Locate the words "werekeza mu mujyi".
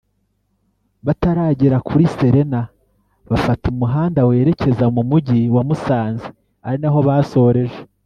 4.29-5.41